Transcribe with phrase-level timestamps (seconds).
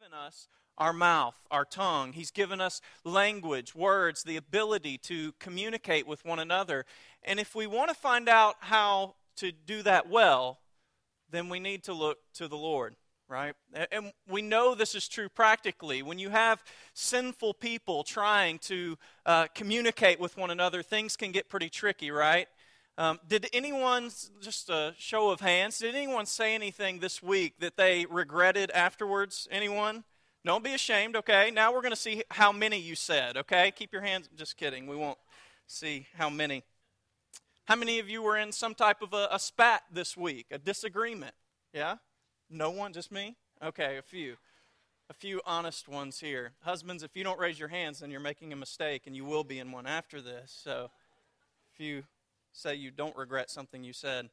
[0.00, 2.14] given us our mouth, our tongue.
[2.14, 6.86] He's given us language, words, the ability to communicate with one another.
[7.22, 10.60] And if we want to find out how to do that well,
[11.30, 12.96] then we need to look to the Lord,
[13.28, 13.54] right?
[13.92, 16.02] And we know this is true practically.
[16.02, 16.64] When you have
[16.94, 18.96] sinful people trying to
[19.26, 22.48] uh, communicate with one another, things can get pretty tricky, right?
[23.00, 24.10] Um, did anyone,
[24.42, 29.48] just a show of hands, did anyone say anything this week that they regretted afterwards?
[29.50, 30.04] Anyone?
[30.44, 31.50] Don't be ashamed, okay?
[31.50, 33.70] Now we're going to see how many you said, okay?
[33.70, 34.86] Keep your hands, just kidding.
[34.86, 35.16] We won't
[35.66, 36.62] see how many.
[37.64, 40.58] How many of you were in some type of a, a spat this week, a
[40.58, 41.34] disagreement?
[41.72, 41.94] Yeah?
[42.50, 43.34] No one, just me?
[43.64, 44.36] Okay, a few.
[45.08, 46.52] A few honest ones here.
[46.64, 49.42] Husbands, if you don't raise your hands, then you're making a mistake, and you will
[49.42, 50.54] be in one after this.
[50.62, 50.90] So,
[51.72, 52.02] if you
[52.52, 54.30] say you don't regret something you said.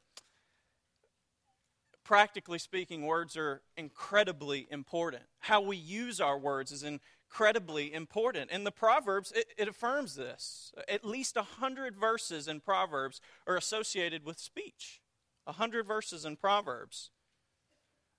[2.04, 5.24] Practically speaking, words are incredibly important.
[5.40, 8.50] How we use our words is incredibly important.
[8.50, 10.72] In the Proverbs, it, it affirms this.
[10.88, 15.02] At least a hundred verses in Proverbs are associated with speech.
[15.46, 17.10] A hundred verses in Proverbs.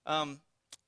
[0.05, 0.41] Um,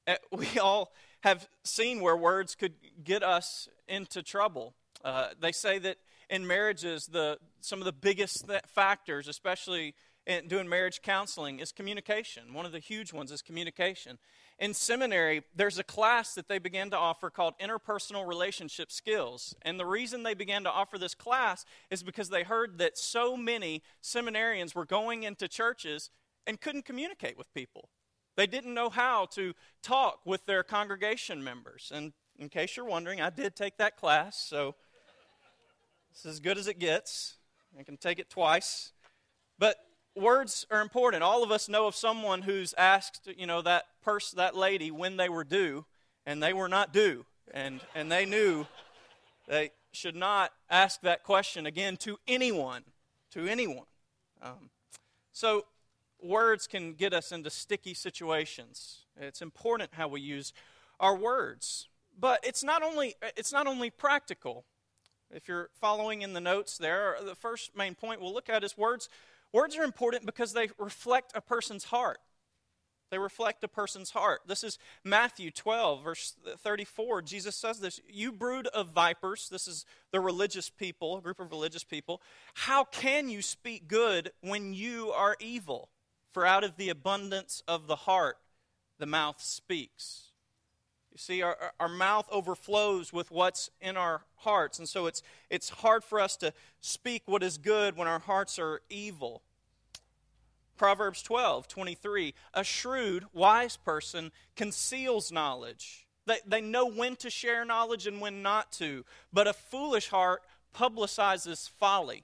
[0.06, 4.74] eh, we all have seen where words could get us into trouble.
[5.04, 5.96] Uh, they say that
[6.30, 9.94] in marriages, the, some of the biggest factors, especially
[10.26, 12.54] in doing marriage counseling, is communication.
[12.54, 14.18] One of the huge ones is communication.
[14.58, 19.54] In seminary, there's a class that they began to offer called Interpersonal Relationship Skills.
[19.62, 23.36] And the reason they began to offer this class is because they heard that so
[23.36, 26.10] many seminarians were going into churches
[26.46, 27.88] and couldn't communicate with people.
[28.36, 31.90] They didn't know how to talk with their congregation members.
[31.92, 34.76] And in case you're wondering, I did take that class, so
[36.11, 37.36] it's as good as it gets.
[37.78, 38.92] I can take it twice.
[39.58, 39.77] But
[40.16, 41.22] words are important.
[41.22, 45.16] All of us know of someone who's asked, you know, that person, that lady, when
[45.16, 45.84] they were due,
[46.27, 48.66] and they were not due, and and they knew
[49.48, 52.84] they should not ask that question again to anyone,
[53.33, 53.86] to anyone.
[54.43, 54.70] Um,
[55.32, 55.65] so
[56.22, 59.06] words can get us into sticky situations.
[59.16, 60.53] It's important how we use
[60.99, 61.88] our words,
[62.19, 64.65] but it's not only it's not only practical.
[65.32, 68.76] If you're following in the notes there, the first main point we'll look at is
[68.76, 69.08] words.
[69.52, 72.18] Words are important because they reflect a person's heart.
[73.10, 74.42] They reflect a person's heart.
[74.46, 77.22] This is Matthew 12, verse 34.
[77.22, 81.50] Jesus says this You brood of vipers, this is the religious people, a group of
[81.50, 82.22] religious people.
[82.54, 85.88] How can you speak good when you are evil?
[86.32, 88.36] For out of the abundance of the heart,
[89.00, 90.29] the mouth speaks.
[91.12, 95.69] You see, our, our mouth overflows with what's in our hearts, and so it's, it's
[95.69, 99.43] hard for us to speak what is good when our hearts are evil.
[100.76, 102.34] Proverbs 12, 23.
[102.54, 106.06] A shrewd, wise person conceals knowledge.
[106.26, 110.43] They, they know when to share knowledge and when not to, but a foolish heart
[110.75, 112.22] publicizes folly.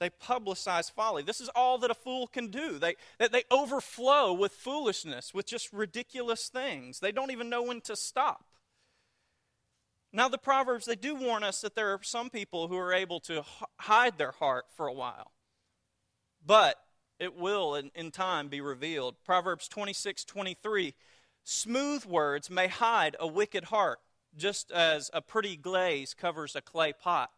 [0.00, 1.22] They publicize folly.
[1.22, 2.78] This is all that a fool can do.
[2.78, 7.00] They, they overflow with foolishness, with just ridiculous things.
[7.00, 8.46] They don't even know when to stop.
[10.10, 13.20] Now, the Proverbs, they do warn us that there are some people who are able
[13.20, 13.44] to
[13.78, 15.32] hide their heart for a while.
[16.44, 16.76] But
[17.18, 19.16] it will, in, in time, be revealed.
[19.24, 20.94] Proverbs 26 23
[21.44, 23.98] Smooth words may hide a wicked heart,
[24.34, 27.30] just as a pretty glaze covers a clay pot.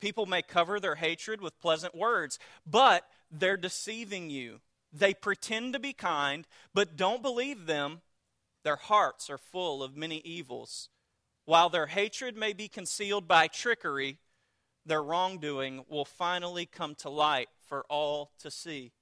[0.00, 4.60] People may cover their hatred with pleasant words, but they're deceiving you.
[4.92, 8.02] They pretend to be kind, but don't believe them.
[8.62, 10.88] Their hearts are full of many evils.
[11.44, 14.18] While their hatred may be concealed by trickery,
[14.84, 18.92] their wrongdoing will finally come to light for all to see.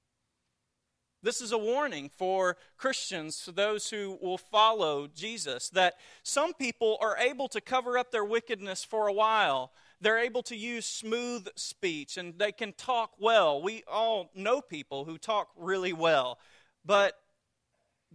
[1.23, 6.97] This is a warning for Christians, for those who will follow Jesus, that some people
[7.01, 11.47] are able to cover up their wickedness for a while, they're able to use smooth
[11.55, 13.61] speech and they can talk well.
[13.61, 16.39] We all know people who talk really well.
[16.85, 17.17] But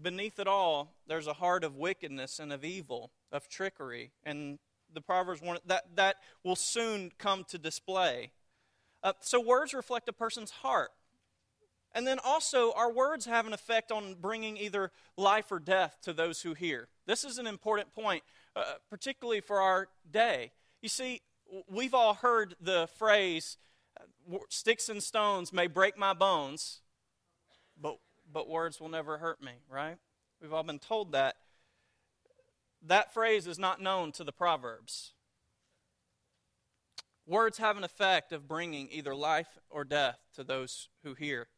[0.00, 4.12] beneath it all, there's a heart of wickedness and of evil, of trickery.
[4.24, 4.58] And
[4.92, 8.32] the Proverbs warn that that will soon come to display.
[9.02, 10.90] Uh, so words reflect a person's heart.
[11.92, 16.12] And then also, our words have an effect on bringing either life or death to
[16.12, 16.88] those who hear.
[17.06, 18.22] This is an important point,
[18.54, 20.52] uh, particularly for our day.
[20.82, 21.20] You see,
[21.68, 23.56] we've all heard the phrase,
[24.48, 26.80] sticks and stones may break my bones,
[27.80, 27.98] but,
[28.32, 29.96] but words will never hurt me, right?
[30.40, 31.36] We've all been told that.
[32.82, 35.12] That phrase is not known to the Proverbs.
[37.26, 41.48] Words have an effect of bringing either life or death to those who hear.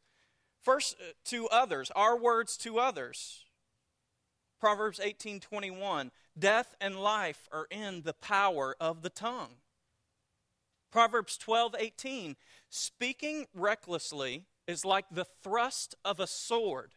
[0.61, 3.45] First, uh, to others, our words to others
[4.63, 9.57] Proverbs 18:21, death and life are in the power of the tongue.
[10.93, 12.35] Proverbs 12:18,
[12.69, 16.93] speaking recklessly is like the thrust of a sword,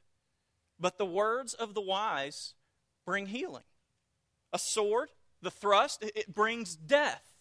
[0.78, 2.52] but the words of the wise
[3.06, 3.64] bring healing.
[4.52, 7.32] A sword, the thrust, it brings death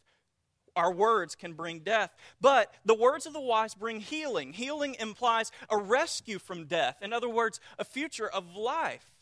[0.75, 2.13] our words can bring death.
[2.42, 4.54] But the words of the wise bring healing.
[4.54, 6.98] Healing implies a rescue from death.
[7.01, 9.14] In other words, a future of life.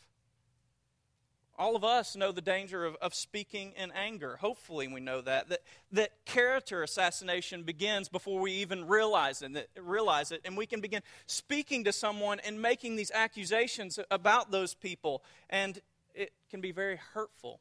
[1.56, 4.36] All of us know the danger of, of speaking in anger.
[4.40, 5.48] Hopefully, we know that.
[5.48, 5.60] that.
[5.92, 10.40] That character assassination begins before we even realize it, realize it.
[10.44, 15.22] And we can begin speaking to someone and making these accusations about those people.
[15.48, 15.80] And
[16.14, 17.60] it can be very hurtful.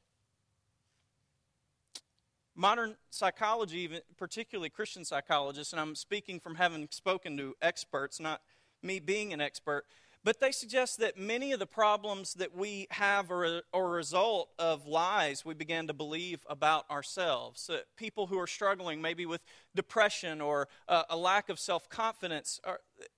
[2.56, 8.42] Modern psychology, even particularly Christian psychologists, and I'm speaking from having spoken to experts, not
[8.82, 9.86] me being an expert,
[10.24, 13.90] but they suggest that many of the problems that we have are a, are a
[13.90, 17.70] result of lies we began to believe about ourselves.
[17.70, 19.42] Uh, people who are struggling maybe with
[19.76, 22.60] depression or uh, a lack of self confidence,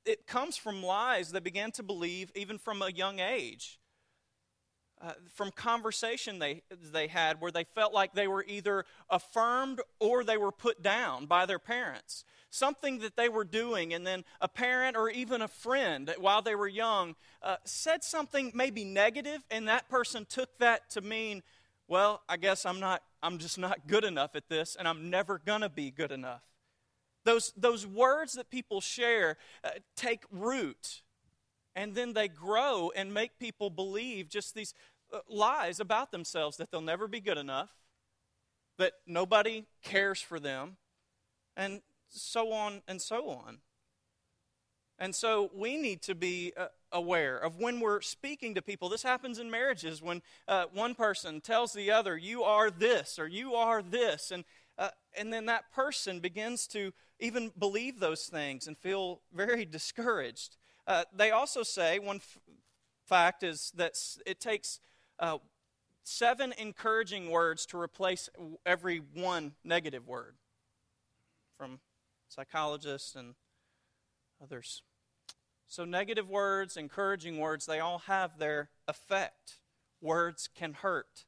[0.06, 3.80] it comes from lies they began to believe even from a young age
[5.06, 10.24] uh, from conversation they, they had where they felt like they were either affirmed or
[10.24, 12.24] they were put down by their parents.
[12.50, 16.56] Something that they were doing, and then a parent or even a friend while they
[16.56, 21.44] were young uh, said something maybe negative, and that person took that to mean,
[21.88, 25.40] well, I guess I'm not, I'm just not good enough at this, and I'm never
[25.46, 26.42] gonna be good enough.
[27.26, 31.02] Those, those words that people share uh, take root
[31.76, 34.74] and then they grow and make people believe just these
[35.30, 37.70] lies about themselves that they'll never be good enough,
[38.78, 40.78] that nobody cares for them,
[41.56, 43.60] and so on and so on.
[44.98, 48.88] And so we need to be uh, aware of when we're speaking to people.
[48.88, 53.28] This happens in marriages when uh, one person tells the other, You are this, or
[53.28, 54.32] You are this.
[54.32, 54.46] And,
[54.78, 60.56] uh, and then that person begins to even believe those things and feel very discouraged.
[60.88, 62.40] Uh, they also say one f-
[63.06, 64.80] fact is that it takes
[65.20, 65.38] uh,
[66.04, 68.30] seven encouraging words to replace
[68.66, 70.36] every one negative word
[71.58, 71.80] from
[72.28, 73.36] psychologists and
[74.42, 74.84] others.
[75.68, 79.60] So, negative words, encouraging words, they all have their effect.
[80.02, 81.26] Words can hurt.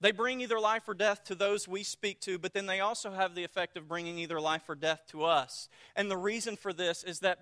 [0.00, 3.12] They bring either life or death to those we speak to, but then they also
[3.12, 5.68] have the effect of bringing either life or death to us.
[5.96, 7.38] And the reason for this is that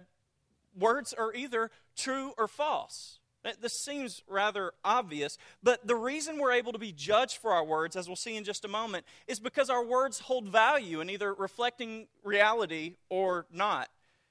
[0.79, 3.19] words are either true or false.
[3.61, 7.97] This seems rather obvious, but the reason we're able to be judged for our words,
[7.97, 11.35] as we'll see in just a moment, is because our words hold value in either
[11.35, 13.89] reflecting reality or not.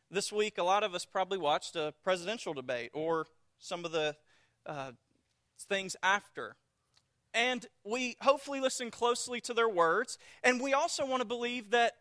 [0.10, 3.28] This week, a lot of us probably watched a presidential debate or
[3.60, 4.16] some of the
[4.66, 4.92] uh,
[5.60, 6.56] things after.
[7.34, 11.94] And we hopefully listen closely to their words, and we also want to believe that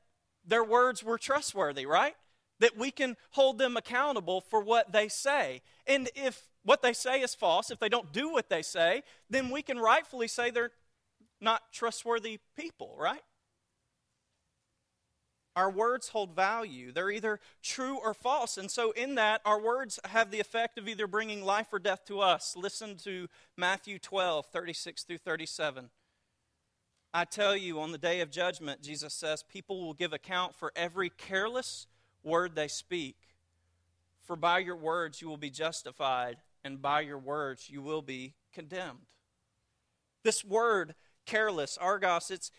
[0.46, 2.14] their words were trustworthy, right?
[2.60, 5.62] That we can hold them accountable for what they say.
[5.86, 9.50] And if what they say is false, if they don't do what they say, then
[9.50, 10.72] we can rightfully say they're
[11.40, 13.22] not trustworthy people, right?
[15.56, 16.92] Our words hold value.
[16.92, 18.56] They're either true or false.
[18.56, 22.04] And so, in that, our words have the effect of either bringing life or death
[22.06, 22.54] to us.
[22.56, 25.90] Listen to Matthew 12, 36 through 37.
[27.12, 30.73] I tell you, on the day of judgment, Jesus says, people will give account for
[30.76, 31.88] every careless
[32.22, 33.16] word they speak.
[34.22, 38.34] For by your words you will be justified and by your words you will be
[38.52, 39.06] condemned.
[40.22, 40.94] This word,
[41.26, 42.50] careless, argos, it's,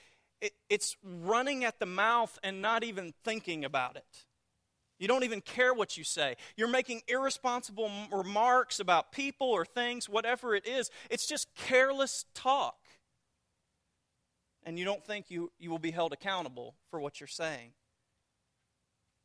[0.42, 4.26] it, it's running at the mouth and not even thinking about it.
[5.00, 6.36] You don't even care what you say.
[6.56, 10.92] You're making irresponsible remarks about people or things, whatever it is.
[11.10, 12.78] It's just careless talk.
[14.64, 17.72] And you don't think you, you will be held accountable for what you're saying.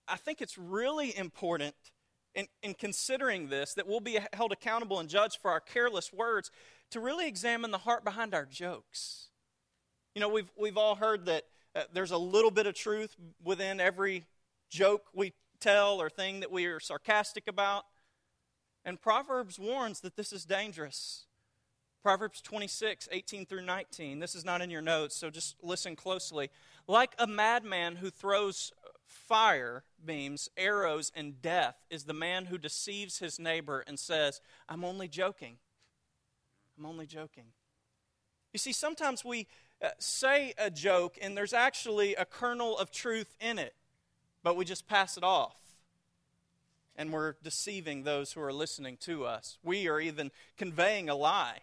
[0.09, 1.75] I think it's really important
[2.35, 6.51] in, in considering this, that we'll be held accountable and judged for our careless words,
[6.91, 9.29] to really examine the heart behind our jokes.
[10.15, 11.45] You know, we've, we've all heard that
[11.75, 14.27] uh, there's a little bit of truth within every
[14.71, 17.85] joke we tell or thing that we are sarcastic about.
[18.85, 21.27] And Proverbs warns that this is dangerous.
[22.03, 24.21] Proverbs 26, 18 through 19.
[24.21, 26.51] This is not in your notes, so just listen closely.
[26.87, 28.73] Like a madman who throws
[29.07, 34.85] fire beams, arrows, and death is the man who deceives his neighbor and says, I'm
[34.85, 35.57] only joking.
[36.79, 37.45] I'm only joking.
[38.53, 39.47] You see, sometimes we
[39.83, 43.75] uh, say a joke and there's actually a kernel of truth in it,
[44.43, 45.57] but we just pass it off.
[46.97, 49.59] And we're deceiving those who are listening to us.
[49.63, 51.59] We are even conveying a lie.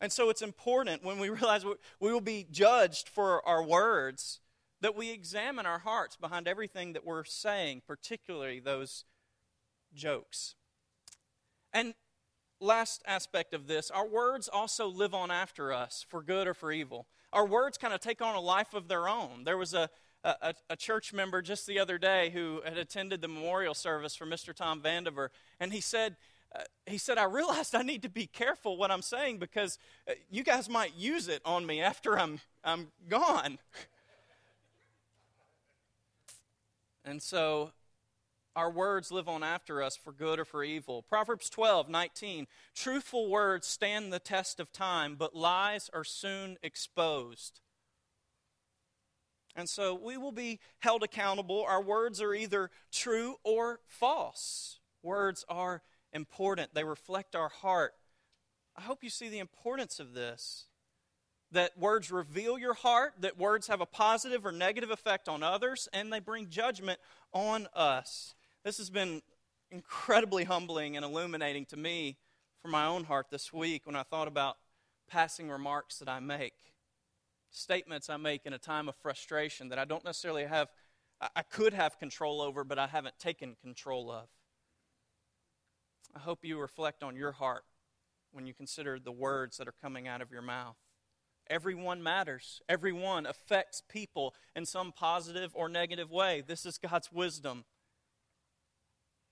[0.00, 4.40] And so it's important when we realize we will be judged for our words
[4.80, 9.04] that we examine our hearts behind everything that we're saying, particularly those
[9.94, 10.54] jokes.
[11.72, 11.94] And
[12.60, 16.72] last aspect of this, our words also live on after us for good or for
[16.72, 17.06] evil.
[17.32, 19.44] Our words kind of take on a life of their own.
[19.44, 19.90] There was a,
[20.24, 24.26] a, a, church member just the other day who had attended the memorial service for
[24.26, 24.54] Mr.
[24.54, 25.28] Tom Vandiver,
[25.60, 26.16] and he said,
[26.54, 30.14] uh, he said, I realized I need to be careful what I'm saying because uh,
[30.30, 33.58] you guys might use it on me after I'm, I'm gone.
[37.08, 37.72] and so
[38.54, 41.02] our words live on after us for good or for evil.
[41.02, 42.46] Proverbs 12, 19.
[42.74, 47.60] Truthful words stand the test of time, but lies are soon exposed.
[49.54, 51.64] And so we will be held accountable.
[51.66, 54.80] Our words are either true or false.
[55.02, 57.94] Words are important, they reflect our heart.
[58.76, 60.66] I hope you see the importance of this.
[61.52, 65.88] That words reveal your heart, that words have a positive or negative effect on others,
[65.92, 67.00] and they bring judgment
[67.32, 68.34] on us.
[68.64, 69.22] This has been
[69.70, 72.18] incredibly humbling and illuminating to me
[72.60, 74.56] for my own heart this week when I thought about
[75.08, 76.52] passing remarks that I make,
[77.50, 80.68] statements I make in a time of frustration that I don't necessarily have,
[81.34, 84.28] I could have control over, but I haven't taken control of.
[86.14, 87.64] I hope you reflect on your heart
[88.32, 90.76] when you consider the words that are coming out of your mouth.
[91.50, 92.60] Everyone matters.
[92.68, 96.42] Everyone affects people in some positive or negative way.
[96.46, 97.64] This is God's wisdom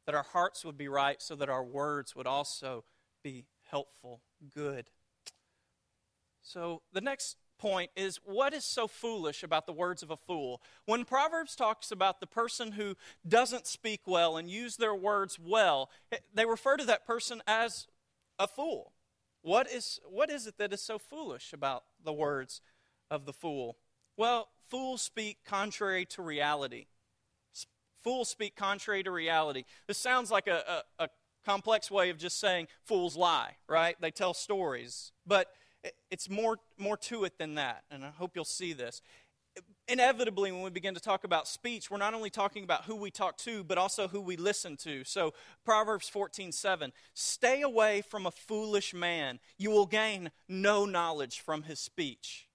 [0.06, 2.85] that our hearts would be right so that our words would also
[3.23, 4.20] be helpful,
[4.54, 4.88] good.
[6.42, 10.62] So the next point is what is so foolish about the words of a fool?
[10.85, 12.96] When Proverbs talks about the person who
[13.26, 17.88] doesn't speak well and use their words well, eh, they refer to that person as
[18.38, 18.92] a fool.
[19.47, 22.61] What is, what is it that is so foolish about the words
[23.12, 23.76] of the fool?
[24.17, 26.87] Well, fools speak contrary to reality.
[28.03, 29.62] Fools speak contrary to reality.
[29.87, 31.09] This sounds like a, a, a
[31.45, 33.95] complex way of just saying fools lie, right?
[34.00, 35.12] They tell stories.
[35.25, 35.47] But
[36.11, 39.00] it's more, more to it than that, and I hope you'll see this.
[39.88, 43.11] Inevitably, when we begin to talk about speech, we're not only talking about who we
[43.11, 45.05] talk to, but also who we listen to.
[45.05, 45.33] So,
[45.64, 51.62] Proverbs 14 7 Stay away from a foolish man, you will gain no knowledge from
[51.62, 52.49] his speech.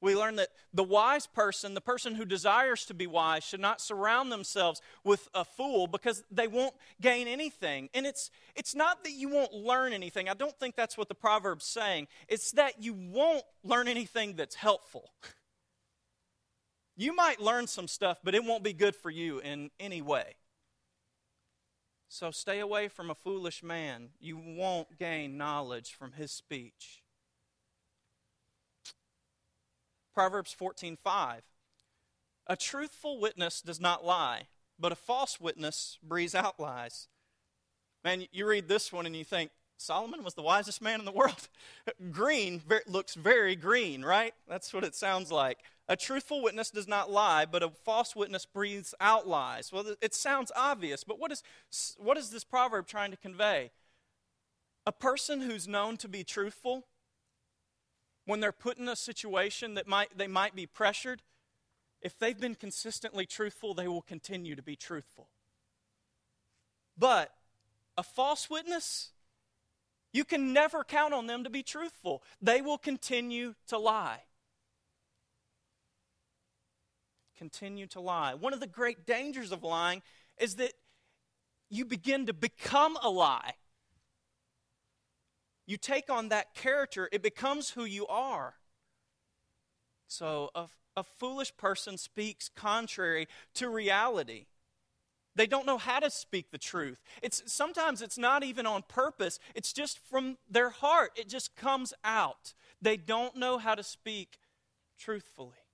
[0.00, 3.80] We learn that the wise person, the person who desires to be wise, should not
[3.80, 7.88] surround themselves with a fool because they won't gain anything.
[7.94, 10.28] And it's, it's not that you won't learn anything.
[10.28, 12.06] I don't think that's what the proverb's saying.
[12.28, 15.10] It's that you won't learn anything that's helpful.
[17.00, 20.34] You might learn some stuff, but it won't be good for you in any way.
[22.08, 24.08] So stay away from a foolish man.
[24.18, 27.04] You won't gain knowledge from his speech.
[30.12, 31.42] Proverbs 14:5.
[32.48, 37.06] A truthful witness does not lie, but a false witness breathes out lies.
[38.02, 41.12] Man, you read this one and you think, Solomon was the wisest man in the
[41.12, 41.48] world.
[42.10, 44.34] green looks very green, right?
[44.48, 45.58] That's what it sounds like.
[45.88, 49.72] A truthful witness does not lie, but a false witness breathes out lies.
[49.72, 51.42] Well, it sounds obvious, but what is,
[51.96, 53.70] what is this proverb trying to convey?
[54.86, 56.86] A person who's known to be truthful
[58.26, 61.22] when they're put in a situation that might, they might be pressured,
[62.02, 65.30] if they've been consistently truthful, they will continue to be truthful.
[66.98, 67.32] But
[67.96, 69.12] a false witness,
[70.12, 72.22] you can never count on them to be truthful.
[72.42, 74.24] They will continue to lie.
[77.38, 78.34] Continue to lie.
[78.34, 80.02] One of the great dangers of lying
[80.38, 80.72] is that
[81.70, 83.54] you begin to become a lie
[85.68, 88.54] you take on that character, it becomes who you are.
[90.06, 90.64] So, a,
[90.96, 94.46] a foolish person speaks contrary to reality.
[95.36, 97.02] They don't know how to speak the truth.
[97.22, 99.38] It's sometimes it's not even on purpose.
[99.54, 101.10] It's just from their heart.
[101.16, 102.54] It just comes out.
[102.80, 104.38] They don't know how to speak
[104.98, 105.67] truthfully.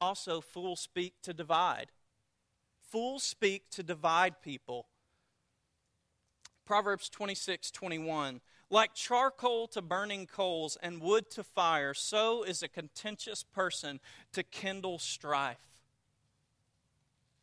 [0.00, 1.88] Also, fools speak to divide.
[2.90, 4.86] Fools speak to divide people.
[6.64, 8.40] Proverbs 26, 21.
[8.70, 13.98] Like charcoal to burning coals and wood to fire, so is a contentious person
[14.32, 15.58] to kindle strife.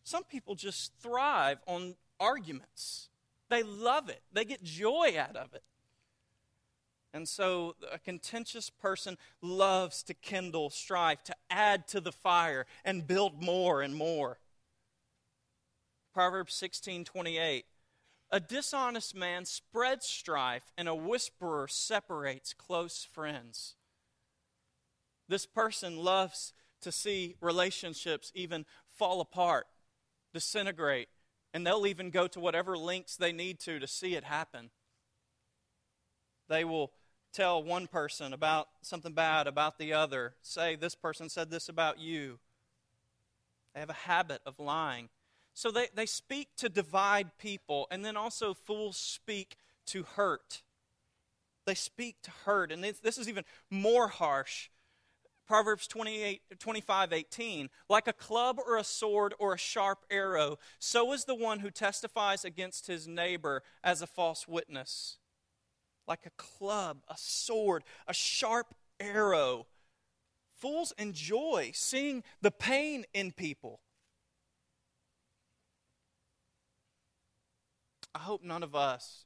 [0.03, 3.09] Some people just thrive on arguments,
[3.49, 5.63] they love it, they get joy out of it.
[7.13, 13.07] And so a contentious person loves to kindle strife, to add to the fire and
[13.07, 14.39] build more and more.
[16.13, 17.65] Proverbs 16 28.
[18.29, 23.75] A dishonest man spreads strife, and a whisperer separates close friends.
[25.29, 29.67] This person loves to see relationships even fall apart,
[30.33, 31.07] disintegrate,
[31.53, 34.71] and they'll even go to whatever lengths they need to to see it happen.
[36.49, 36.91] They will
[37.33, 41.99] tell one person about something bad about the other, say, This person said this about
[41.99, 42.39] you.
[43.73, 45.09] They have a habit of lying.
[45.53, 50.61] So they, they speak to divide people, and then also fools speak to hurt.
[51.65, 54.69] They speak to hurt, and this is even more harsh.
[55.47, 57.69] Proverbs 28, 25, 18.
[57.89, 61.71] Like a club or a sword or a sharp arrow, so is the one who
[61.71, 65.17] testifies against his neighbor as a false witness.
[66.07, 69.67] Like a club, a sword, a sharp arrow.
[70.55, 73.81] Fools enjoy seeing the pain in people.
[78.15, 79.25] I hope none of us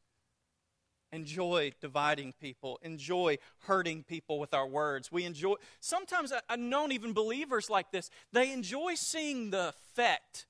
[1.13, 5.11] enjoy dividing people, enjoy hurting people with our words.
[5.11, 10.45] We enjoy, sometimes I, know even believers like this, they enjoy seeing the effect,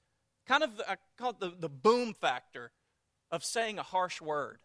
[0.47, 2.71] kind of, I call it the, the boom factor
[3.31, 4.59] of saying a harsh word.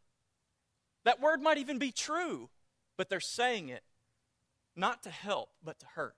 [1.06, 2.50] That word might even be true,
[2.98, 3.84] but they're saying it
[4.74, 6.16] not to help, but to hurt.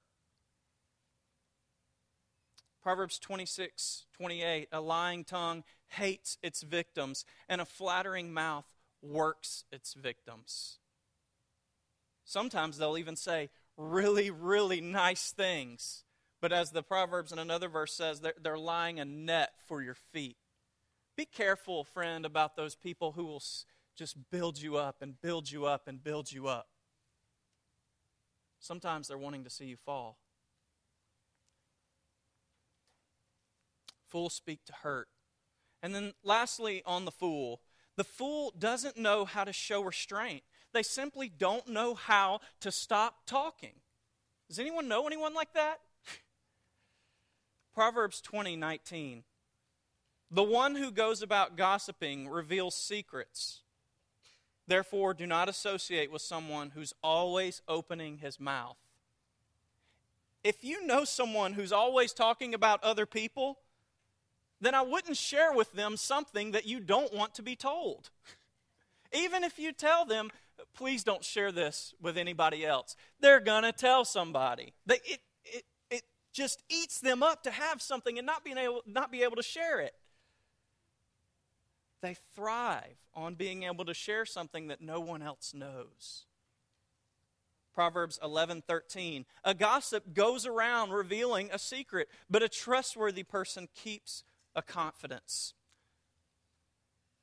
[2.82, 8.64] Proverbs 26, 28, a lying tongue hates its victims, and a flattering mouth
[9.02, 10.78] works its victims.
[12.24, 16.04] Sometimes they'll even say really, really nice things.
[16.40, 19.96] But as the Proverbs in another verse says, they're, they're lying a net for your
[20.12, 20.38] feet.
[21.14, 23.42] Be careful, friend, about those people who will
[23.98, 26.68] just build you up and build you up and build you up.
[28.60, 30.18] Sometimes they're wanting to see you fall.
[34.06, 35.08] Fools speak to hurt.
[35.82, 37.60] And then, lastly, on the fool,
[37.96, 40.44] the fool doesn't know how to show restraint.
[40.72, 43.74] They simply don't know how to stop talking.
[44.48, 45.78] Does anyone know anyone like that?
[47.74, 49.24] Proverbs 20, 19.
[50.30, 53.62] The one who goes about gossiping reveals secrets.
[54.68, 58.76] Therefore, do not associate with someone who's always opening his mouth.
[60.44, 63.58] If you know someone who's always talking about other people,
[64.60, 68.10] then I wouldn't share with them something that you don't want to be told.
[69.12, 70.30] Even if you tell them,
[70.74, 74.74] please don't share this with anybody else, they're going to tell somebody.
[74.86, 76.02] It, it, it
[76.34, 79.42] just eats them up to have something and not, being able, not be able to
[79.42, 79.94] share it.
[82.00, 86.26] They thrive on being able to share something that no one else knows.
[87.74, 94.62] Proverbs 11:13 A gossip goes around revealing a secret, but a trustworthy person keeps a
[94.62, 95.54] confidence.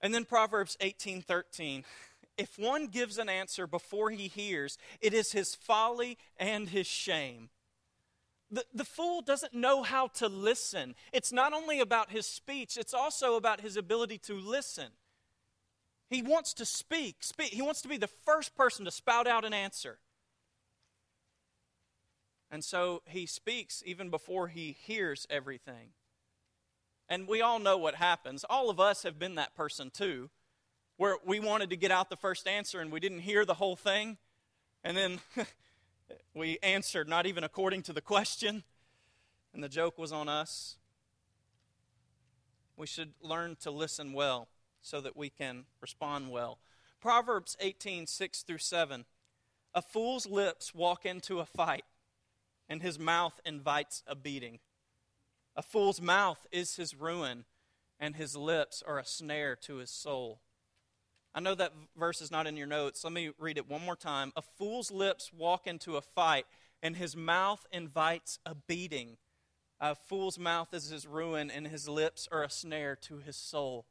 [0.02, 1.84] And then Proverbs 18:13
[2.38, 7.50] If one gives an answer before he hears, it is his folly and his shame.
[8.52, 10.96] The, the fool doesn't know how to listen.
[11.12, 14.90] It's not only about his speech, it's also about his ability to listen.
[16.10, 17.54] He wants to speak, speak.
[17.54, 19.98] He wants to be the first person to spout out an answer.
[22.52, 25.90] And so he speaks even before he hears everything.
[27.10, 28.46] And we all know what happens.
[28.50, 30.30] All of us have been that person too,
[30.98, 33.76] where we wanted to get out the first answer and we didn't hear the whole
[33.76, 34.18] thing.
[34.84, 35.20] And then
[36.34, 38.64] we answered not even according to the question,
[39.54, 40.78] and the joke was on us.
[42.78, 44.50] We should learn to listen well
[44.82, 46.60] so that we can respond well.
[47.00, 49.06] Proverbs 18, 6 through 7.
[49.74, 51.86] A fool's lips walk into a fight,
[52.68, 54.60] and his mouth invites a beating.
[55.56, 57.46] A fool's mouth is his ruin,
[58.00, 60.42] and his lips are a snare to his soul.
[61.36, 63.04] I know that verse is not in your notes.
[63.04, 64.32] Let me read it one more time.
[64.38, 66.46] A fool's lips walk into a fight,
[66.82, 69.18] and his mouth invites a beating.
[69.82, 73.86] A fool's mouth is his ruin, and his lips are a snare to his soul.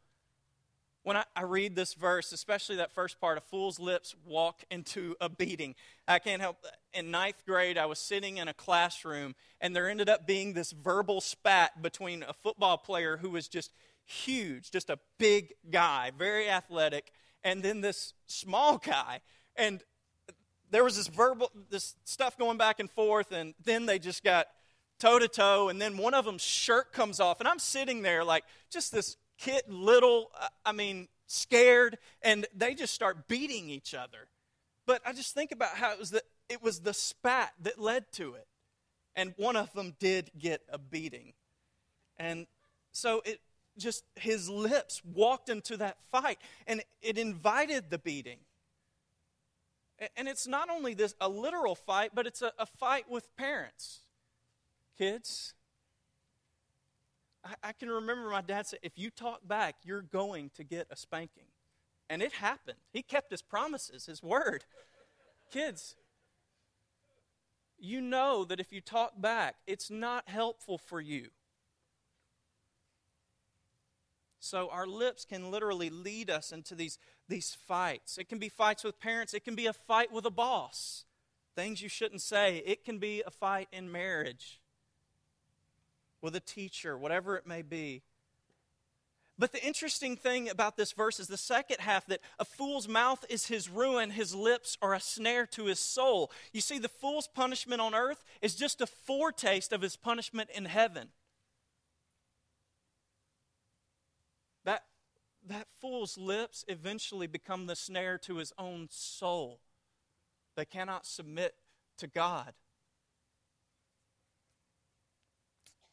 [1.02, 5.14] When I, I read this verse, especially that first part, a fool's lips walk into
[5.20, 5.74] a beating.
[6.08, 6.64] I can't help.
[6.94, 10.72] In ninth grade, I was sitting in a classroom, and there ended up being this
[10.72, 13.70] verbal spat between a football player who was just
[14.06, 17.12] huge, just a big guy, very athletic,
[17.44, 19.20] and then this small guy.
[19.54, 19.82] And
[20.70, 24.48] there was this verbal, this stuff going back and forth, and then they just got
[24.98, 28.24] toe to toe, and then one of them's shirt comes off, and I'm sitting there
[28.24, 33.94] like just this kid, little, uh, I mean, scared, and they just start beating each
[33.94, 34.28] other.
[34.86, 38.12] But I just think about how it was the, it was the spat that led
[38.12, 38.46] to it.
[39.16, 41.34] And one of them did get a beating.
[42.16, 42.46] And
[42.92, 43.40] so it,
[43.78, 48.38] just his lips walked into that fight, and it invited the beating.
[50.16, 54.00] And it's not only this a literal fight, but it's a, a fight with parents.
[54.98, 55.54] Kids,
[57.44, 60.88] I, I can remember my dad said, if you talk back, you're going to get
[60.90, 61.44] a spanking.
[62.10, 62.78] And it happened.
[62.92, 64.64] He kept his promises, his word.
[65.52, 65.94] Kids,
[67.78, 71.28] you know that if you talk back, it's not helpful for you.
[74.44, 76.98] So our lips can literally lead us into these,
[77.30, 78.18] these fights.
[78.18, 81.06] It can be fights with parents, it can be a fight with a boss,
[81.56, 82.62] things you shouldn't say.
[82.66, 84.60] It can be a fight in marriage
[86.20, 88.02] with a teacher, whatever it may be.
[89.38, 93.24] But the interesting thing about this verse is the second half that a fool's mouth
[93.30, 96.30] is his ruin, his lips are a snare to his soul.
[96.52, 100.66] You see, the fool's punishment on earth is just a foretaste of his punishment in
[100.66, 101.08] heaven.
[104.64, 104.82] That,
[105.46, 109.60] that fool's lips eventually become the snare to his own soul.
[110.56, 111.54] They cannot submit
[111.98, 112.54] to God.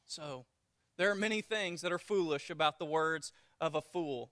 [0.06, 0.46] So,
[0.98, 4.32] there are many things that are foolish about the words of a fool.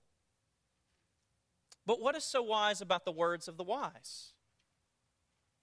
[1.86, 4.34] But what is so wise about the words of the wise?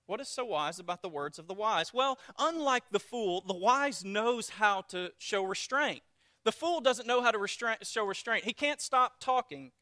[0.07, 1.93] What is so wise about the words of the wise?
[1.93, 6.03] Well, unlike the fool, the wise knows how to show restraint.
[6.47, 8.45] The fool doesn't know how to show restraint.
[8.45, 9.73] He can't stop talking.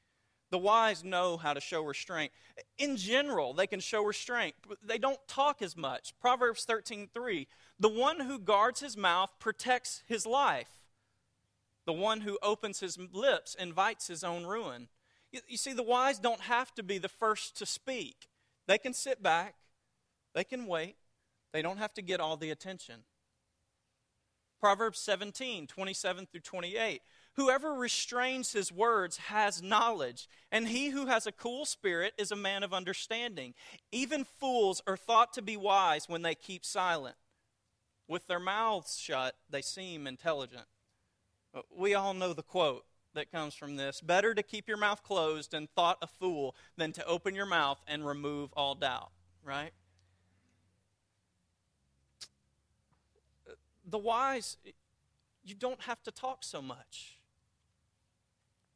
[0.50, 2.32] The wise know how to show restraint.
[2.78, 4.54] In general, they can show restraint.
[4.82, 6.18] They don't talk as much.
[6.18, 7.48] Proverbs 13:3,
[7.78, 10.80] "The one who guards his mouth protects his life.
[11.84, 14.88] The one who opens his lips invites his own ruin."
[15.32, 18.30] You, you see, the wise don't have to be the first to speak.
[18.64, 19.56] They can sit back.
[20.32, 20.96] They can wait.
[21.52, 23.04] They don't have to get all the attention.
[24.64, 27.02] Proverbs 17, 27 through 28.
[27.34, 32.36] Whoever restrains his words has knowledge, and he who has a cool spirit is a
[32.36, 33.52] man of understanding.
[33.92, 37.16] Even fools are thought to be wise when they keep silent.
[38.08, 40.64] With their mouths shut, they seem intelligent.
[41.70, 45.52] We all know the quote that comes from this Better to keep your mouth closed
[45.52, 49.10] and thought a fool than to open your mouth and remove all doubt,
[49.44, 49.72] right?
[53.88, 54.56] The wise,
[55.44, 57.18] you don't have to talk so much.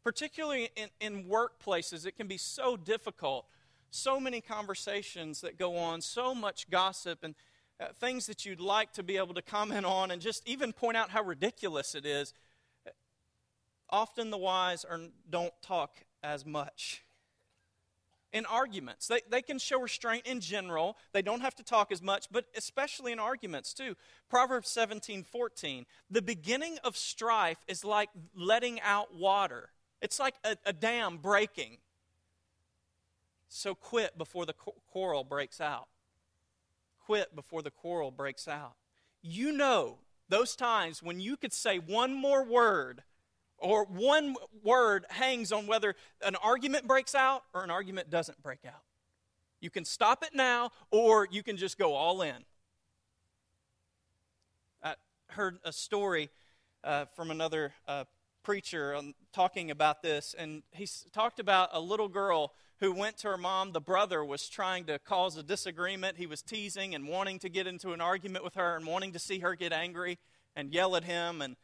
[0.04, 3.46] Particularly in, in workplaces, it can be so difficult.
[3.90, 7.34] So many conversations that go on, so much gossip, and
[7.80, 10.96] uh, things that you'd like to be able to comment on and just even point
[10.96, 12.34] out how ridiculous it is.
[13.90, 17.02] Often the wise are, don't talk as much
[18.32, 19.06] in arguments.
[19.06, 20.96] They, they can show restraint in general.
[21.12, 23.96] They don't have to talk as much, but especially in arguments too.
[24.28, 25.86] Proverbs 17 14.
[26.10, 31.78] The beginning of strife is like letting out water, it's like a, a dam breaking.
[33.50, 34.54] So quit before the
[34.92, 35.88] quarrel breaks out.
[37.06, 38.74] Quit before the quarrel breaks out.
[39.22, 43.02] You know those times when you could say one more word
[43.58, 48.60] or one word hangs on whether an argument breaks out or an argument doesn't break
[48.66, 48.82] out.
[49.60, 52.44] You can stop it now, or you can just go all in.
[54.82, 54.94] I
[55.30, 56.30] heard a story
[56.84, 58.04] uh, from another uh,
[58.44, 63.28] preacher um, talking about this, and he talked about a little girl who went to
[63.28, 63.72] her mom.
[63.72, 66.16] The brother was trying to cause a disagreement.
[66.16, 69.18] He was teasing and wanting to get into an argument with her and wanting to
[69.18, 70.18] see her get angry
[70.54, 71.42] and yell at him.
[71.42, 71.56] And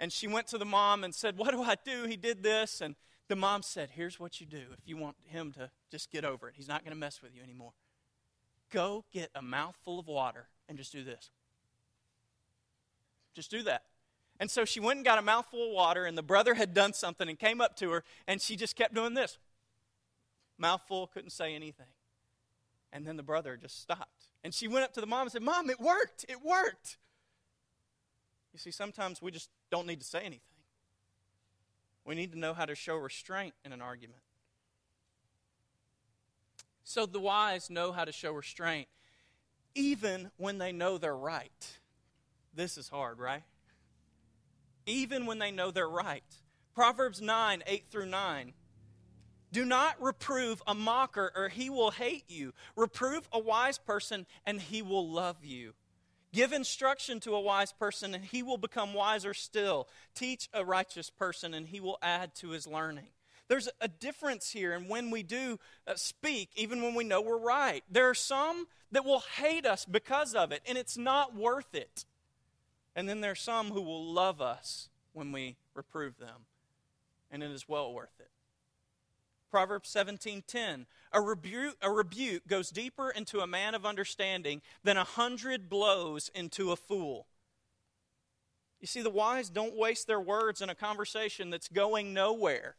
[0.00, 2.04] and she went to the mom and said, What do I do?
[2.08, 2.80] He did this.
[2.80, 2.96] And
[3.28, 6.48] the mom said, Here's what you do if you want him to just get over
[6.48, 6.54] it.
[6.56, 7.72] He's not going to mess with you anymore.
[8.72, 11.30] Go get a mouthful of water and just do this.
[13.34, 13.82] Just do that.
[14.40, 16.94] And so she went and got a mouthful of water, and the brother had done
[16.94, 19.36] something and came up to her, and she just kept doing this.
[20.56, 21.86] Mouthful, couldn't say anything.
[22.90, 24.24] And then the brother just stopped.
[24.42, 26.24] And she went up to the mom and said, Mom, it worked.
[26.26, 26.96] It worked.
[28.54, 30.40] You see, sometimes we just don't need to say anything.
[32.04, 34.20] We need to know how to show restraint in an argument.
[36.82, 38.88] So the wise know how to show restraint
[39.74, 41.78] even when they know they're right.
[42.54, 43.42] This is hard, right?
[44.86, 46.24] Even when they know they're right.
[46.74, 48.52] Proverbs 9, 8 through 9.
[49.52, 52.52] Do not reprove a mocker, or he will hate you.
[52.76, 55.74] Reprove a wise person, and he will love you.
[56.32, 59.88] Give instruction to a wise person, and he will become wiser still.
[60.14, 63.08] Teach a righteous person, and he will add to his learning.
[63.48, 67.36] There's a difference here and when we do uh, speak, even when we know we're
[67.36, 67.82] right.
[67.90, 72.04] There are some that will hate us because of it, and it's not worth it.
[72.94, 76.46] And then there are some who will love us when we reprove them.
[77.32, 78.30] and it is well worth it.
[79.50, 85.04] Proverbs 17:10 a rebuke, a rebuke goes deeper into a man of understanding than a
[85.04, 87.26] hundred blows into a fool.
[88.80, 92.76] You see, the wise don't waste their words in a conversation that's going nowhere.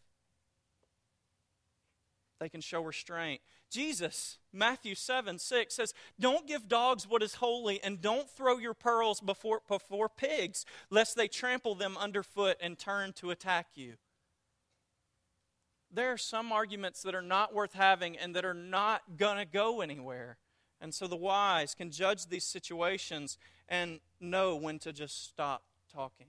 [2.40, 3.42] They can show restraint.
[3.70, 8.74] Jesus, Matthew 7 6 says, Don't give dogs what is holy, and don't throw your
[8.74, 13.94] pearls before, before pigs, lest they trample them underfoot and turn to attack you.
[15.94, 19.46] There are some arguments that are not worth having and that are not going to
[19.46, 20.38] go anywhere.
[20.80, 26.28] And so the wise can judge these situations and know when to just stop talking.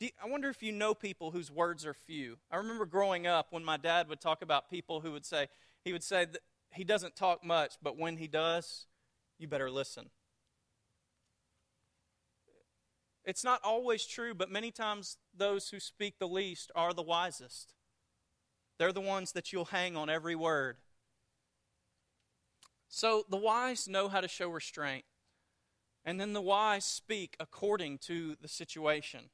[0.00, 2.36] You, I wonder if you know people whose words are few.
[2.50, 5.48] I remember growing up when my dad would talk about people who would say,
[5.84, 6.40] he would say that
[6.72, 8.86] he doesn't talk much, but when he does,
[9.38, 10.10] you better listen.
[13.24, 17.72] It's not always true, but many times those who speak the least are the wisest.
[18.78, 20.76] They're the ones that you'll hang on every word.
[22.88, 25.04] So the wise know how to show restraint.
[26.04, 29.30] And then the wise speak according to the situation.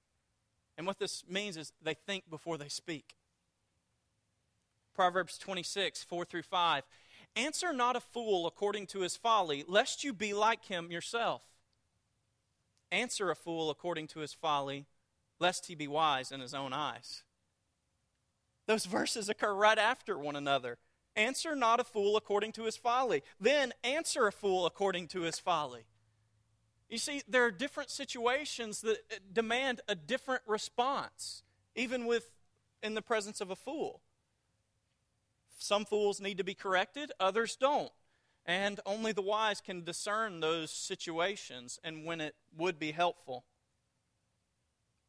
[0.79, 3.16] And what this means is they think before they speak.
[4.94, 6.85] Proverbs 26, 4 through 5.
[7.37, 11.42] Answer not a fool according to his folly, lest you be like him yourself.
[12.92, 14.87] Answer a fool according to his folly,
[15.38, 17.22] lest he be wise in his own eyes.
[18.66, 20.79] Those verses occur right after one another.
[21.16, 23.22] Answer not a fool according to his folly.
[23.40, 25.87] Then answer a fool according to his folly.
[26.88, 31.42] You see, there are different situations that uh, demand a different response,
[31.76, 32.29] even with
[32.83, 34.00] in the presence of a fool.
[35.59, 37.92] Some fools need to be corrected, others don't.
[38.46, 43.44] And only the wise can discern those situations and when it would be helpful.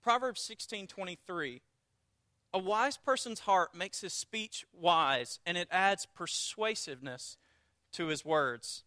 [0.01, 1.61] Proverbs 16:23
[2.53, 7.37] A wise person's heart makes his speech wise, and it adds persuasiveness
[7.93, 8.83] to his words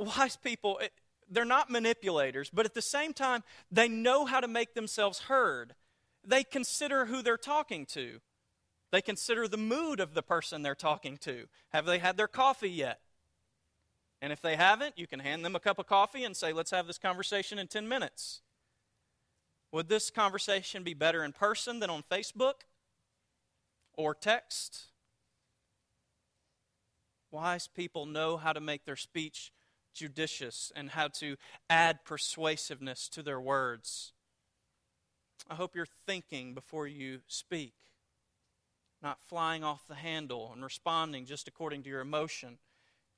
[0.00, 0.88] wise people, eh,
[1.28, 5.74] they're not manipulators, but at the same time, they know how to make themselves heard.
[6.24, 8.20] They consider who they're talking to.
[8.92, 11.46] They consider the mood of the person they're talking to.
[11.72, 13.00] Have they had their coffee yet?
[14.22, 16.72] And if they haven't, you can hand them a cup of coffee and say, let's
[16.72, 18.42] have this conversation in 10 minutes.
[19.72, 22.64] Would this conversation be better in person than on Facebook
[23.94, 24.88] or text?
[27.30, 29.52] Wise people know how to make their speech
[29.94, 31.36] judicious and how to
[31.68, 34.12] add persuasiveness to their words.
[35.48, 37.74] I hope you're thinking before you speak,
[39.02, 42.58] not flying off the handle and responding just according to your emotion.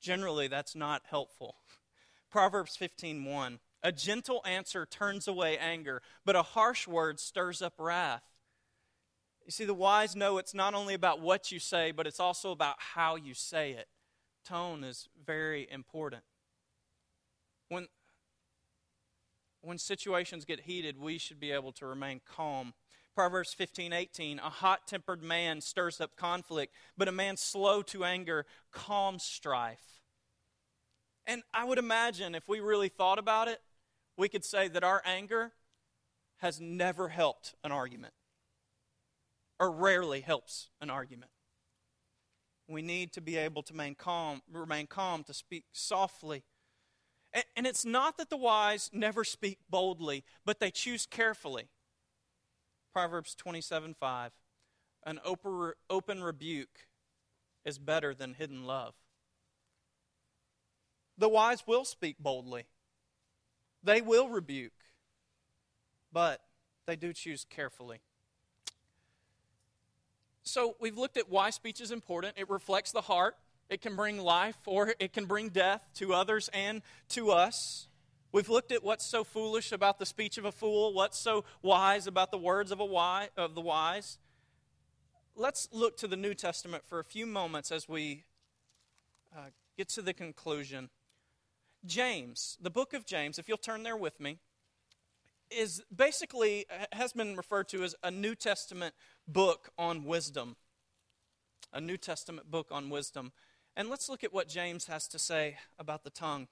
[0.01, 1.55] Generally, that's not helpful.
[2.29, 8.23] Proverbs 15:1 A gentle answer turns away anger, but a harsh word stirs up wrath.
[9.45, 12.51] You see, the wise know it's not only about what you say, but it's also
[12.51, 13.89] about how you say it.
[14.45, 16.23] Tone is very important
[17.73, 17.87] when,
[19.61, 22.73] when situations get heated, we should be able to remain calm.
[23.15, 28.03] Proverbs 15, 18, a hot tempered man stirs up conflict, but a man slow to
[28.03, 30.01] anger calms strife.
[31.25, 33.61] And I would imagine if we really thought about it,
[34.17, 35.53] we could say that our anger
[36.37, 38.13] has never helped an argument,
[39.59, 41.31] or rarely helps an argument.
[42.67, 46.43] We need to be able to remain calm, remain calm to speak softly
[47.55, 51.69] and it's not that the wise never speak boldly, but they choose carefully.
[52.93, 54.31] Proverbs 27 5.
[55.05, 55.19] An
[55.89, 56.87] open rebuke
[57.65, 58.93] is better than hidden love.
[61.17, 62.65] The wise will speak boldly,
[63.83, 64.71] they will rebuke,
[66.11, 66.41] but
[66.85, 68.01] they do choose carefully.
[70.43, 72.33] So we've looked at why speech is important.
[72.37, 73.37] It reflects the heart.
[73.69, 77.87] It can bring life or it can bring death to others and to us.
[78.33, 82.07] We've looked at what's so foolish about the speech of a fool, what's so wise
[82.07, 84.17] about the words of, a wise, of the wise.
[85.35, 88.23] Let's look to the New Testament for a few moments as we
[89.37, 90.89] uh, get to the conclusion.
[91.85, 94.39] James, the book of James, if you'll turn there with me,
[95.51, 98.95] is basically has been referred to as a New Testament
[99.27, 100.55] book on wisdom.
[101.71, 103.31] A New Testament book on wisdom.
[103.75, 106.47] And let's look at what James has to say about the tongue.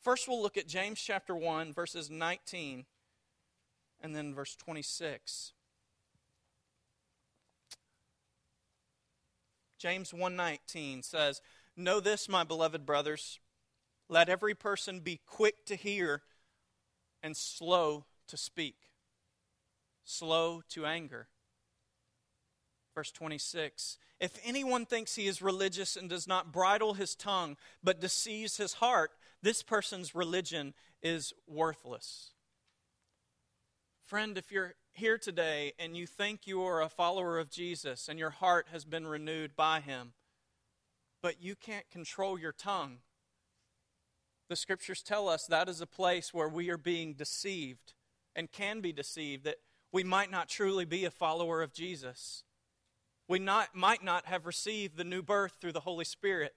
[0.00, 2.86] First, we'll look at James chapter 1, verses 19
[4.00, 5.52] and then verse 26.
[9.78, 11.40] James 1:19 says,
[11.74, 13.40] "Know this, my beloved brothers,
[14.08, 16.24] let every person be quick to hear
[17.22, 18.86] and slow to speak."
[20.06, 21.28] slow to anger.
[22.94, 28.00] Verse 26 If anyone thinks he is religious and does not bridle his tongue, but
[28.00, 29.12] deceives his heart,
[29.46, 32.32] this person's religion is worthless.
[34.04, 38.18] Friend, if you're here today and you think you are a follower of Jesus and
[38.18, 40.14] your heart has been renewed by him,
[41.22, 42.98] but you can't control your tongue,
[44.48, 47.94] the scriptures tell us that is a place where we are being deceived
[48.34, 49.58] and can be deceived, that
[49.92, 52.42] we might not truly be a follower of Jesus.
[53.28, 56.56] We not, might not have received the new birth through the Holy Spirit.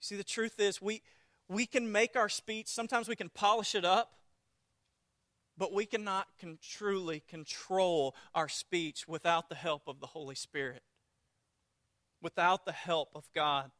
[0.00, 1.02] See, the truth is, we,
[1.48, 4.12] we can make our speech, sometimes we can polish it up,
[5.56, 10.82] but we cannot can truly control our speech without the help of the Holy Spirit,
[12.20, 13.70] without the help of God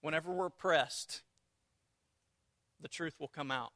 [0.00, 1.22] whenever we're pressed,
[2.80, 3.72] the truth will come out.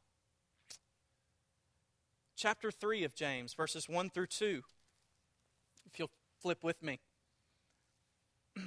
[2.36, 4.62] Chapter 3 of James, verses 1 through 2.
[5.86, 7.00] If you'll flip with me.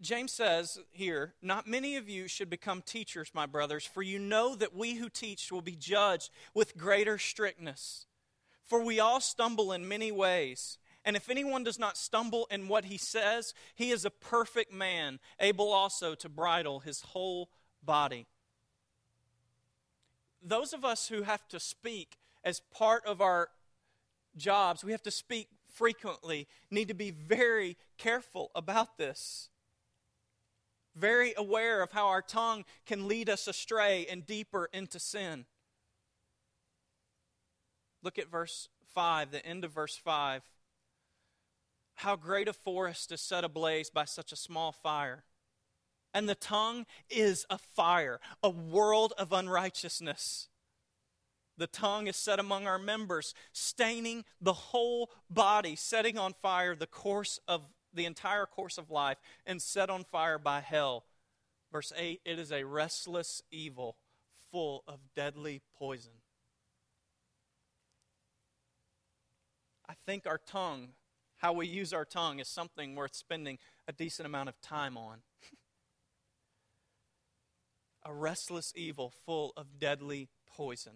[0.00, 4.54] James says here, Not many of you should become teachers, my brothers, for you know
[4.54, 8.06] that we who teach will be judged with greater strictness.
[8.62, 10.78] For we all stumble in many ways.
[11.04, 15.20] And if anyone does not stumble in what he says, he is a perfect man,
[15.38, 17.48] able also to bridle his whole
[17.82, 18.26] body.
[20.42, 23.48] Those of us who have to speak as part of our
[24.36, 29.48] jobs, we have to speak frequently, need to be very careful about this.
[30.96, 35.44] Very aware of how our tongue can lead us astray and deeper into sin.
[38.02, 40.42] Look at verse 5, the end of verse 5.
[41.96, 45.24] How great a forest is set ablaze by such a small fire.
[46.14, 50.48] And the tongue is a fire, a world of unrighteousness.
[51.58, 56.86] The tongue is set among our members, staining the whole body, setting on fire the
[56.86, 61.04] course of the entire course of life, and set on fire by hell.
[61.72, 63.96] Verse 8 it is a restless evil
[64.50, 66.12] full of deadly poison.
[69.88, 70.88] I think our tongue
[71.38, 75.18] how we use our tongue is something worth spending a decent amount of time on.
[78.04, 80.94] a restless evil full of deadly poison.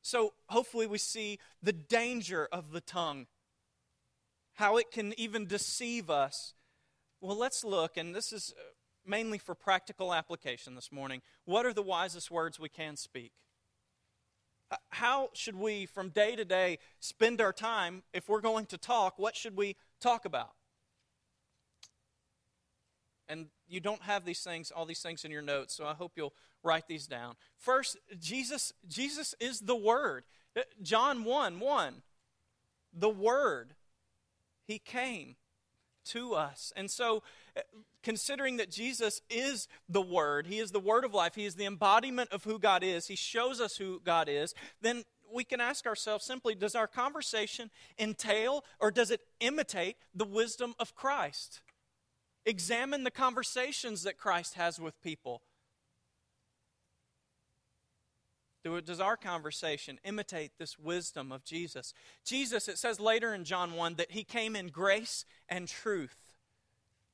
[0.00, 3.26] So, hopefully, we see the danger of the tongue,
[4.58, 6.52] how it can even deceive us.
[7.20, 8.62] Well, let's look, and this is uh,
[9.06, 11.22] mainly for practical application this morning.
[11.44, 13.32] What are the wisest words we can speak?
[14.90, 19.18] how should we, from day to day, spend our time if we're going to talk?
[19.18, 20.50] What should we talk about?
[23.30, 26.12] And you don't have these things, all these things in your notes, so I hope
[26.16, 27.36] you'll write these down.
[27.56, 30.24] First, Jesus, Jesus is the Word.
[30.54, 32.02] Uh, John 1 1.
[32.92, 33.74] The Word.
[34.68, 35.36] He came
[36.10, 36.72] to us.
[36.76, 37.22] And so,
[37.56, 37.62] uh,
[38.02, 41.64] considering that Jesus is the Word, He is the Word of life, He is the
[41.64, 45.86] embodiment of who God is, He shows us who God is, then we can ask
[45.86, 51.60] ourselves simply does our conversation entail or does it imitate the wisdom of Christ?
[52.46, 55.42] Examine the conversations that Christ has with people.
[58.84, 61.92] Does our conversation imitate this wisdom of Jesus?
[62.24, 66.16] Jesus, it says later in John 1 that he came in grace and truth.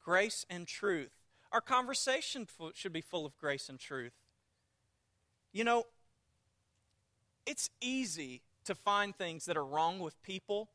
[0.05, 1.13] Grace and truth.
[1.53, 4.13] Our conversation should be full of grace and truth.
[5.53, 5.85] You know,
[7.47, 10.69] it's easy to find things that are wrong with people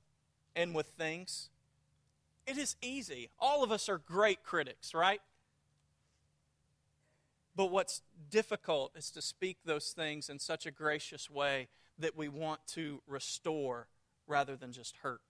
[0.55, 1.49] and with things.
[2.47, 3.29] It is easy.
[3.39, 5.21] All of us are great critics, right?
[7.55, 12.27] But what's difficult is to speak those things in such a gracious way that we
[12.29, 13.87] want to restore
[14.27, 15.21] rather than just hurt.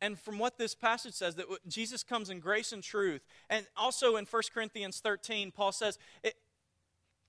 [0.00, 3.22] And from what this passage says, that Jesus comes in grace and truth.
[3.48, 5.96] And also in 1 Corinthians 13, Paul says,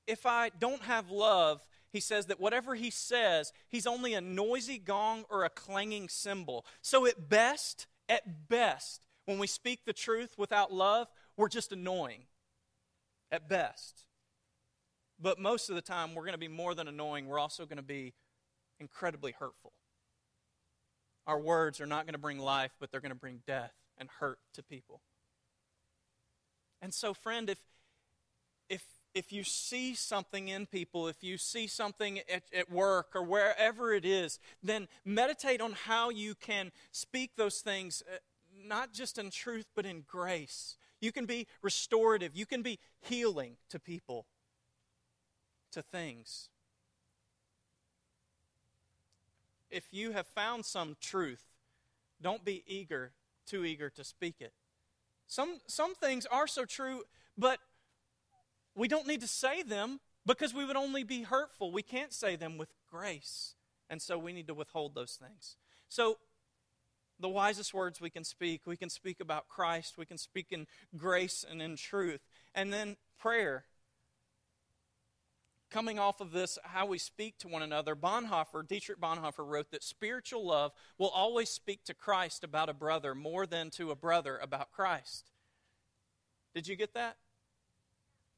[0.08, 4.80] If I don't have love, he says that whatever he says, he's only a noisy
[4.80, 6.66] gong or a clanging cymbal.
[6.82, 12.24] So at best, at best, when we speak the truth without love, we're just annoying
[13.34, 14.06] at best.
[15.20, 17.78] But most of the time, we're going to be more than annoying, we're also going
[17.78, 18.14] to be
[18.80, 19.74] incredibly hurtful.
[21.26, 24.10] Our words are not going to bring life, but they're going to bring death and
[24.20, 25.02] hurt to people.
[26.82, 27.60] And so, friend, if,
[28.70, 28.84] if,
[29.16, 33.94] if you see something in people, if you see something at, at work or wherever
[33.94, 38.18] it is, then meditate on how you can speak those things, uh,
[38.68, 42.36] not just in truth, but in grace you can be restorative.
[42.36, 44.26] You can be healing to people.
[45.74, 46.50] to things.
[49.72, 51.44] If you have found some truth,
[52.22, 53.14] don't be eager,
[53.48, 54.54] too eager to speak it.
[55.26, 57.04] Some, some things are so true,
[57.36, 57.60] but
[58.76, 61.72] we don't need to say them because we would only be hurtful.
[61.72, 63.56] We can't say them with grace.
[63.90, 65.58] And so we need to withhold those things.
[65.90, 66.18] So,
[67.24, 70.68] the wisest words we can speak, we can speak about Christ, we can speak in
[70.98, 72.20] grace and in truth.
[72.54, 73.64] And then prayer.
[75.72, 79.84] Coming off of this, how we speak to one another, Bonhoeffer, Dietrich Bonhoeffer wrote that
[79.84, 84.38] spiritual love will always speak to Christ about a brother more than to a brother
[84.38, 85.32] about Christ.
[86.54, 87.16] Did you get that?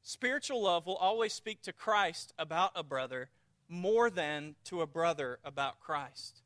[0.02, 3.30] Spiritual love will always speak to Christ about a brother
[3.68, 6.42] more than to a brother about Christ.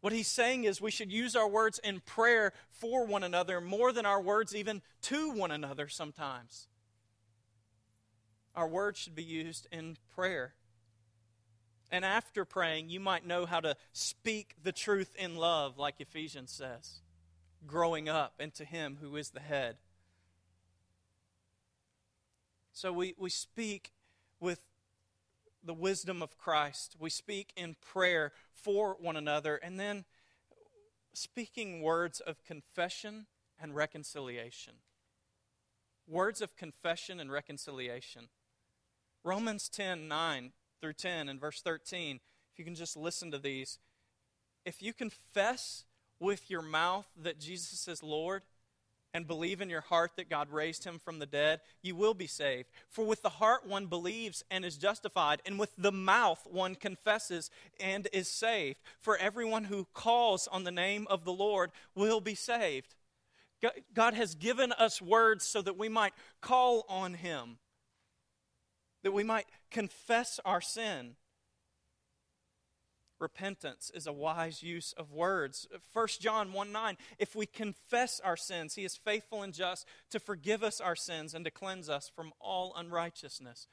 [0.00, 3.92] What he's saying is we should use our words in prayer for one another more
[3.92, 6.68] than our words even to one another sometimes.
[8.54, 10.54] Our words should be used in prayer.
[11.90, 16.50] And after praying, you might know how to speak the truth in love, like Ephesians
[16.50, 17.00] says,
[17.66, 19.76] growing up into Him who is the head.
[22.72, 23.92] So we, we speak
[24.40, 24.60] with
[25.66, 26.96] the wisdom of Christ.
[26.98, 30.04] We speak in prayer for one another, and then
[31.12, 33.26] speaking words of confession
[33.60, 34.74] and reconciliation.
[36.08, 38.28] Words of confession and reconciliation.
[39.24, 42.20] Romans 10 9 through 10 and verse 13,
[42.52, 43.78] if you can just listen to these.
[44.64, 45.84] If you confess
[46.20, 48.42] with your mouth that Jesus is Lord,
[49.16, 52.26] and believe in your heart that God raised him from the dead, you will be
[52.26, 52.68] saved.
[52.90, 57.50] For with the heart one believes and is justified, and with the mouth one confesses
[57.80, 58.78] and is saved.
[59.00, 62.94] For everyone who calls on the name of the Lord will be saved.
[63.94, 66.12] God has given us words so that we might
[66.42, 67.56] call on him,
[69.02, 71.16] that we might confess our sin.
[73.18, 75.66] Repentance is a wise use of words.
[75.92, 80.20] 1 John 1 9, if we confess our sins, he is faithful and just to
[80.20, 83.68] forgive us our sins and to cleanse us from all unrighteousness.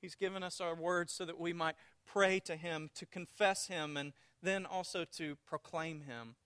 [0.00, 1.76] He's given us our words so that we might
[2.06, 6.36] pray to him, to confess him, and then also to proclaim him.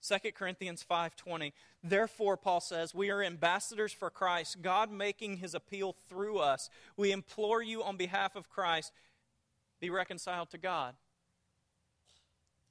[0.00, 1.52] 2 Corinthians 5:20
[1.82, 7.10] Therefore Paul says we are ambassadors for Christ God making his appeal through us we
[7.10, 8.92] implore you on behalf of Christ
[9.80, 10.94] be reconciled to God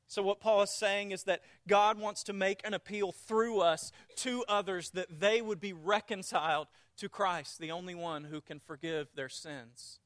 [0.08, 3.92] so, what Paul is saying is that God wants to make an appeal through us
[4.18, 9.10] to others that they would be reconciled to Christ, the only one who can forgive
[9.16, 10.00] their sins.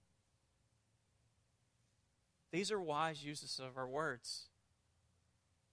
[2.51, 4.47] These are wise uses of our words.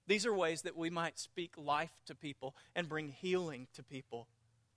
[0.07, 4.29] These are ways that we might speak life to people and bring healing to people.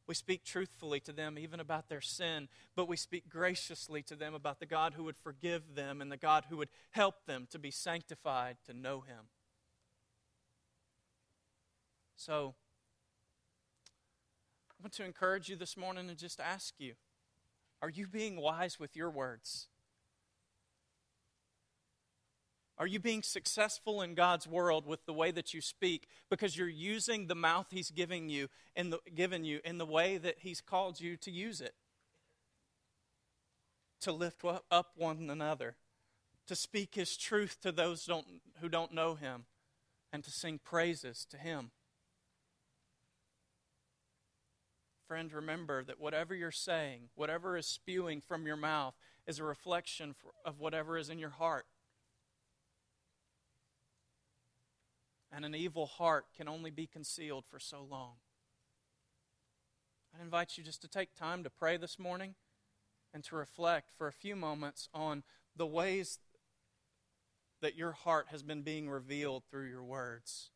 [0.08, 4.34] We speak truthfully to them even about their sin, but we speak graciously to them
[4.34, 7.60] about the God who would forgive them and the God who would help them to
[7.60, 9.28] be sanctified to know Him.
[12.24, 12.54] So,
[14.70, 16.94] I want to encourage you this morning and just ask you
[17.82, 19.70] are you being wise with your words?
[22.78, 26.70] Are you being successful in God's world with the way that you speak because you're
[26.70, 30.62] using the mouth He's giving you in the, given you in the way that He's
[30.62, 31.74] called you to use it?
[34.02, 35.76] To lift up one another,
[36.46, 38.28] to speak His truth to those don't,
[38.60, 39.46] who don't know Him,
[40.14, 41.72] and to sing praises to Him.
[45.12, 48.93] Friend, remember that whatever you're saying, whatever is spewing from your mouth,
[49.28, 51.66] is a reflection of whatever is in your heart.
[55.30, 58.14] And an evil heart can only be concealed for so long.
[60.18, 62.36] I invite you just to take time to pray this morning
[63.14, 65.24] and to reflect for a few moments on
[65.57, 66.20] the ways
[67.62, 70.51] that your heart has been being revealed through your words.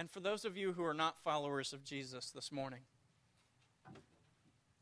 [0.00, 2.80] And for those of you who are not followers of Jesus this morning,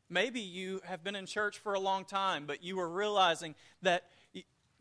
[0.09, 4.05] maybe you have been in church for a long time, but you are realizing that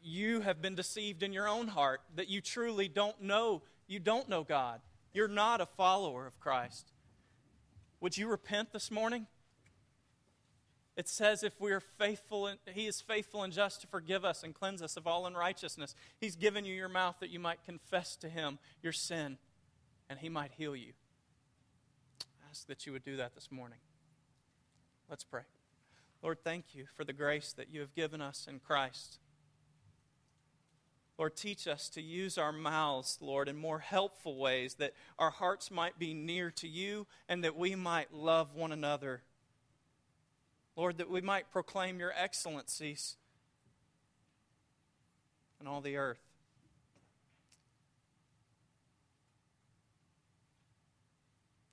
[0.00, 4.28] you have been deceived in your own heart, that you truly don't know, you don't
[4.28, 4.80] know God.
[5.12, 6.92] You're not a follower of Christ.
[8.00, 9.26] Would you repent this morning?
[10.96, 14.44] It says if we are faithful, and, He is faithful and just to forgive us
[14.44, 15.96] and cleanse us of all unrighteousness.
[16.20, 19.38] He's given you your mouth that you might confess to Him your sin
[20.08, 20.92] and He might heal you.
[22.22, 23.78] I ask that you would do that this morning.
[25.08, 25.42] Let's pray.
[26.22, 29.18] Lord, thank you for the grace that you have given us in Christ.
[31.16, 35.70] Lord, teach us to use our mouths, Lord, in more helpful ways, that our hearts
[35.70, 39.22] might be near to you and that we might love one another
[40.78, 43.16] Lord, that we might proclaim your excellencies
[45.60, 46.20] in all the earth.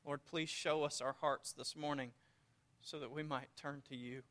[0.05, 2.11] Lord, please show us our hearts this morning
[2.81, 4.21] so that we might turn to you.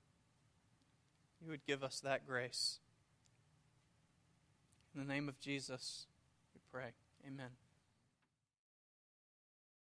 [1.42, 2.78] You would give us that grace.
[4.94, 6.06] In the name of Jesus,
[6.54, 6.92] we pray.
[7.26, 7.63] Amen.